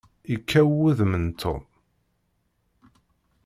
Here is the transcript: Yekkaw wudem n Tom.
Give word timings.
Yekkaw 0.31 0.69
wudem 0.77 1.13
n 1.25 1.27
Tom. 1.41 1.63